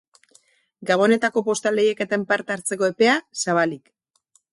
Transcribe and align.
Gabonetako 0.91 1.43
postal 1.49 1.77
lehiaketan 1.79 2.23
parte 2.31 2.55
hartzeko 2.55 2.89
epea, 2.95 3.19
zabalik. 3.45 3.93